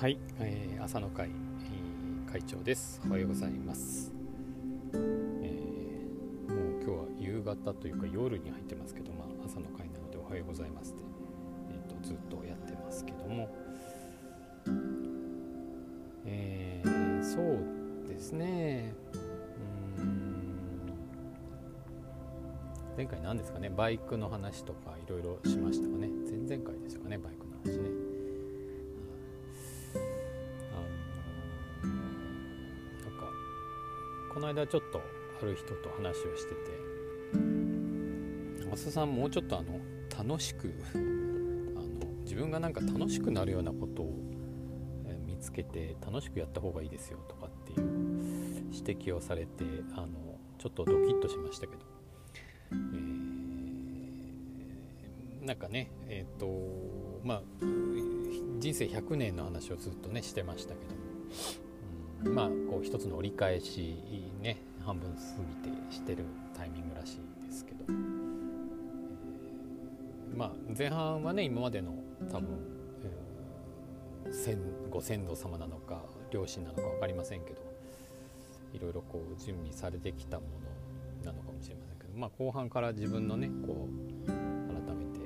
[0.00, 3.02] はい、えー、朝の会、えー、会長です。
[3.06, 4.10] おはようございます。
[4.94, 11.02] えー、もう今日は夕方というか夜に入ってますけど、まあ、朝の会なのでおはようございますって、
[11.68, 13.54] えーと、ずっとやってますけども、
[16.24, 18.94] えー、そうですね。
[22.96, 27.99] 前回何ですかねバイクの話とかいろいろしましたかね前々回ですかねバイクの話ね
[34.40, 35.02] この間ちょっと
[35.42, 36.56] ある人と話をしてて
[38.64, 39.78] 増田さんもうちょっとあの
[40.16, 41.86] 楽しく あの
[42.22, 44.14] 自分がなんか楽しくなるようなことを
[45.26, 47.86] 見つけて楽しくやった方がいいですよとかっていう
[48.72, 49.62] 指摘をされて
[49.94, 51.82] あのちょっとドキッとしましたけど、
[52.72, 57.42] えー、なんかねえっ、ー、とまあ
[58.58, 60.94] 人生100年の話をずっとねしてましたけど。
[60.94, 61.00] も
[62.24, 63.96] まあこう一つの折り返し
[64.42, 65.18] ね半分過
[65.64, 66.24] ぎてしてる
[66.56, 71.94] タイミングらしいですけど、えー、まあ前半はね今までの
[72.30, 72.48] 多分、
[74.24, 77.60] えー、ご先祖様なのか両親なのか分かりませんけど
[78.72, 80.46] いろいろこう準備されてきたも
[81.24, 83.88] のなのかもしれませんけど、まあ、後半から自分のねこ
[84.26, 84.36] う改
[84.94, 85.20] めて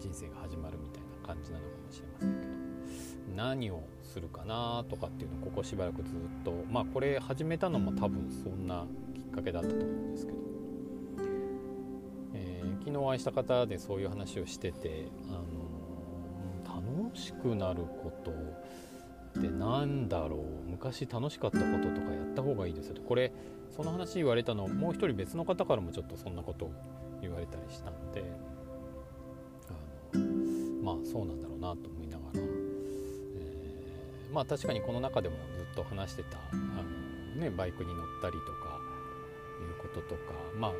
[0.00, 3.82] 人生が始まるみたいな感じなのかもしれませんけど何を
[4.16, 10.38] するかなとかっていうのをここしばらくずっとまあこれ始めたのも多分そんなきっかけだったと思うんですけど、
[12.32, 18.30] えー、昨日お会いした方でそういう話をしてて、あのー、楽しくなること
[19.38, 20.70] ってなんだろう？
[20.70, 23.30] 昔楽しかったこととかやった方がいいですよこれ
[23.76, 26.72] その話言われたのもう一人別の方からもちょっとそんなことを
[27.20, 28.24] 言われたりしたんで
[30.14, 30.24] あの
[30.82, 32.65] まあそうなんだろうなと思いながら。
[34.32, 36.56] まあ確かにこの中でもずっと話してたあ
[37.36, 38.80] の、ね、バイクに乗ったりとか
[39.60, 40.76] いうこととかまああの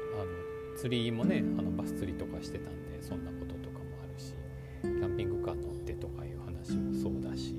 [0.76, 4.34] 釣りもねあのバス釣りとかしてたんでそんなこととかもあるし
[4.82, 7.54] キャンピングカー乗ってとかいう話もそうだし、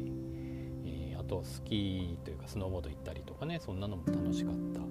[0.85, 4.81] えー、あとスキーというかスノーボード行ったりとかねそんなのも楽しかった。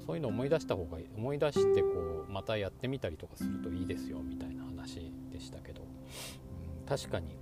[0.00, 1.88] そういうの思い出した方がいい思い出してこ
[2.28, 7.36] うまたやってみたりとかするといいですよみたいな話でしたけど、うん、確かに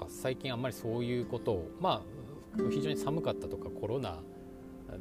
[0.00, 2.02] か最近あんまりそういうことをま
[2.58, 4.18] あ非常に寒かったとかコロナ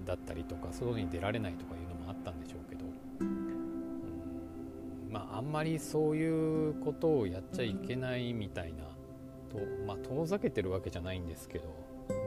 [0.06, 2.86] だったりとか外に出られないとかいうのもあったんでしょうけど、
[3.22, 8.84] うん、まああんまりそういうことをやっちゃいけないみたいな
[9.50, 9.58] と
[9.88, 11.66] まあ遠ざけてるわけじゃないんですけど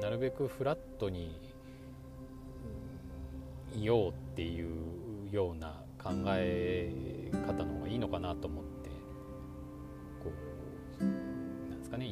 [0.01, 1.39] なるべくフラットに
[3.77, 4.69] いようっていう
[5.31, 8.72] ような考え方の方がいいのかなと思って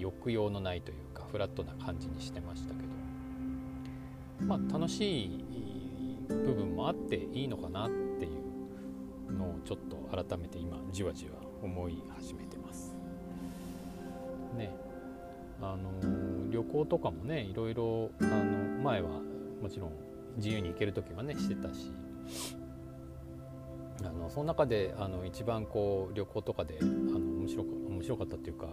[0.00, 3.00] 抑揚のないというかフラットな感じにしてましたけど。
[4.46, 5.44] まあ楽しい
[6.28, 8.28] 部分もあっていいのかなってい
[9.28, 12.94] うのをちょっと改めて今じわじわ思い始めてます。
[14.56, 14.70] ね。
[15.62, 19.10] あの旅行とかもねいろいろあの前は
[19.60, 19.92] もちろん
[20.36, 21.92] 自由に行ける時はねしてたし。
[24.02, 28.68] あのその中であの一番こう旅行とかであの面白面白かったっていうか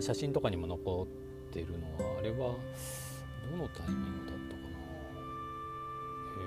[0.00, 1.06] 写真とかにも残
[1.50, 4.68] ってるのはあれはどのタイミングだったかな。
[6.40, 6.44] え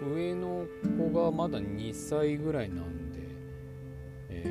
[0.00, 0.66] っ、と上の
[0.96, 3.18] 子がまだ2歳ぐらいなんで、
[4.30, 4.44] え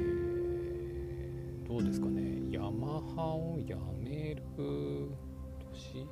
[1.63, 2.41] ー、どうですかね。
[2.51, 4.43] ヤマハをやめる
[5.73, 6.07] 年？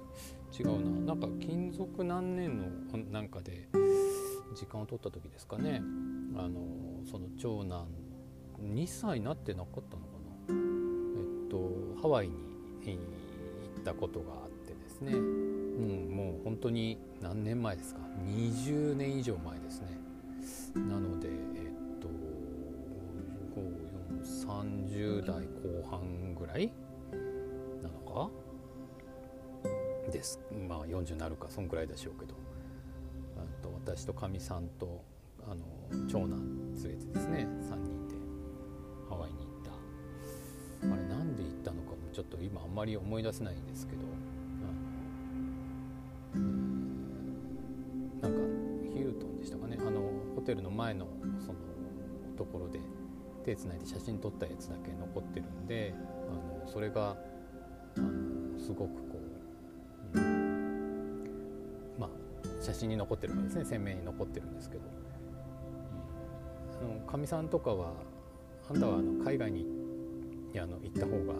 [0.59, 1.13] 違うな。
[1.13, 2.65] なんか勤続何年の
[3.11, 3.67] なんかで
[4.55, 5.81] 時間を取った時ですかね。
[6.35, 7.87] あのその長男
[8.61, 10.10] 2歳になってなかったのか
[12.01, 12.33] ハワイに
[12.83, 12.97] 行
[13.81, 18.01] ったことがあってですね、うん、もう本当に何年前ですか。
[18.25, 19.87] 20年以上前ですね。
[20.75, 22.09] なのでえっと
[24.23, 26.71] 30代後半ぐらい
[27.81, 28.29] なのか？
[30.11, 30.39] です。
[30.67, 32.33] まあ40になるかそんくらいでしょうけど。
[33.61, 35.03] と私とかみさんと
[35.47, 36.39] あの長男
[36.75, 38.15] 連れてですね3人で
[39.09, 39.50] ハワイに
[42.11, 44.01] ちょっと今あんまり思い出せないんですけど、
[46.35, 46.97] うん、
[48.21, 48.39] なんか
[48.93, 49.77] ヒルトンでしたかね。
[49.79, 51.07] あのホテルの前の
[51.39, 51.59] その
[52.37, 52.79] ところで
[53.45, 55.93] 手つないで写真撮ったやつだけ残ってるんで
[56.29, 57.15] あのそれが
[57.97, 59.19] あのすごくこ
[60.15, 61.31] う、うん、
[61.97, 62.09] まあ
[62.61, 63.65] 写真に残ってるからですね。
[63.65, 65.01] 鮮明に残ってるんですけど。
[67.11, 67.91] かみさんとかは
[68.69, 69.65] あんたはあの海外に
[70.55, 71.33] あの行った方が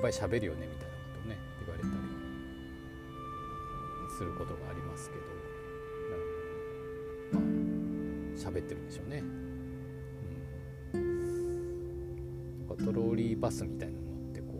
[0.00, 1.92] ぱい喋るよねみたいなことをね言われたり
[4.16, 5.22] することがありますけど、
[7.32, 7.42] まあ
[8.36, 9.22] 喋ってるんでしょうね。
[10.94, 14.00] うん、なんかトローリーバスみたいなの
[14.30, 14.52] ってこ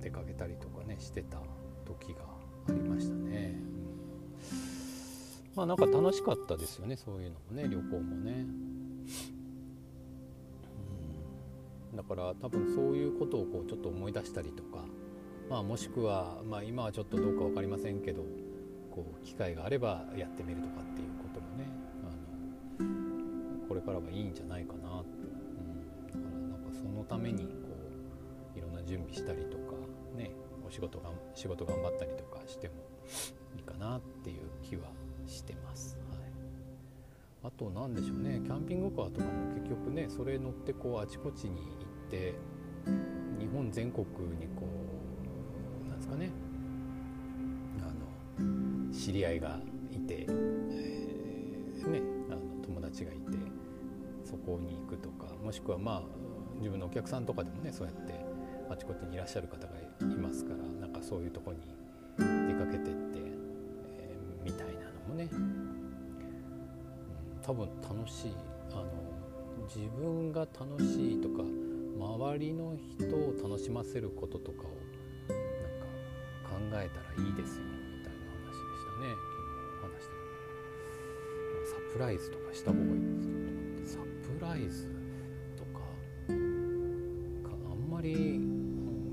[0.00, 1.38] う出かけたりとかねしてた
[1.84, 2.22] 時が
[2.68, 3.60] ありましたね。
[5.54, 8.46] まあなんか楽しかったですよねそういうのもね旅行もね。
[11.94, 14.84] だから多分そういうことをこうちょっと思い出したりとか、
[15.50, 18.22] まあ、もしくは、まあ、今はちょっとどうか分かりませんけど
[18.90, 21.66] こう機会があればやってみるとかっていうこともね
[22.78, 25.04] あのこれからはいいんじゃないかなと、
[26.14, 27.48] うん、だからなんかそのためにこ
[28.54, 29.74] ういろんな準備したりとか
[30.16, 30.30] ね
[30.66, 32.74] お仕事が仕事頑張ったりとかしても
[33.56, 34.84] いいかなっていう気は
[35.26, 36.02] してます。
[37.44, 41.60] あと何でしょうねキャンピングカーとかも結局ねそれ乗ってこうあちこちに
[42.12, 42.34] 行って
[43.40, 44.04] 日本全国
[44.38, 44.66] にこ
[45.86, 46.30] うなんですかね。
[47.80, 49.58] あの知り合いが
[49.90, 53.38] いて、えー、ね、あの友達がいて
[54.24, 56.02] そこに行くとかもしくはまあ
[56.58, 58.24] 自分のお客さんとかでもねそうやって
[58.70, 61.58] あちこちにいらっしゃる方がいますからなんかそういうとこに
[62.18, 65.28] 出かけてって、えー、みたいなのもね。
[65.32, 65.62] うん
[67.44, 68.32] 多分楽しい。
[68.70, 68.84] あの
[69.66, 71.42] 自分が楽しいとか
[71.98, 74.70] 周りの人を楽しませることとかを
[75.28, 75.86] なんか
[76.48, 79.14] 考えたらいいですよみたいな話でしたね。
[79.14, 80.22] 昨日話してた
[81.66, 84.86] サプライズとかした方がいいですよと思ってサプライズ
[85.56, 85.80] とか
[86.28, 88.38] あんまり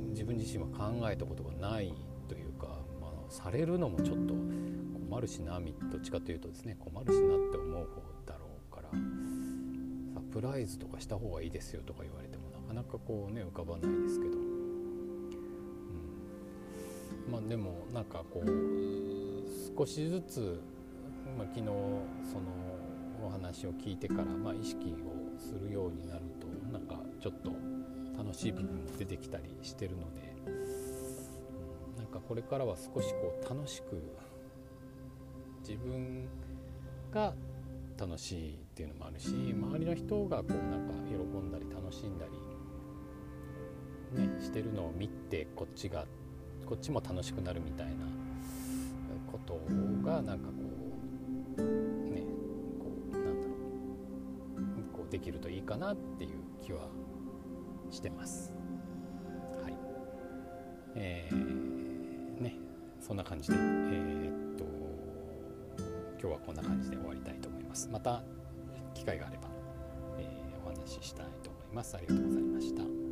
[0.09, 1.93] 自分自身は考えたことがない
[2.27, 2.67] というか、
[3.01, 4.33] まあ、されるのもちょっと
[5.09, 8.89] 困るしなどっちかというとですね困るしなって思う方だろうから
[10.13, 12.28] サプライズとかした方がいいですよとか言われて
[12.69, 14.37] なかなかこうね浮かばないですけど、う
[17.29, 18.45] ん、まあでもなんかこう
[19.75, 20.61] 少しずつ、
[21.37, 22.05] まあ、昨日その
[23.25, 27.51] お話を聞いてから、まあ、意識をするようになるとなんかちょっと
[28.17, 34.01] 楽しい部分も出てきたりしてるので、うん、なんかこれからは少しこう楽しく
[35.67, 36.27] 自分
[37.11, 37.33] が
[37.99, 42.48] 楽しいっていうのもあるし周りの人がこうなんか喜んだり楽しんだり、
[44.13, 46.05] ね、してるのを見てこっちが
[46.65, 47.93] こっちも楽しくなるみたいな
[49.31, 49.59] こと
[50.03, 50.53] がなんかこ
[51.57, 52.21] うね
[52.79, 56.87] こうなんだろうこうできるといいかなっていう気は
[57.91, 58.53] してます。
[59.63, 59.73] はい
[60.95, 62.55] えー、ね
[62.99, 64.65] そんな感じで、えー、っと
[66.19, 67.87] 今日はこんな感じで終わりたいと思います。
[67.89, 68.23] また
[68.99, 69.43] 機会があれば、
[70.19, 73.08] えー、お話ししたいと思いますありがとうございました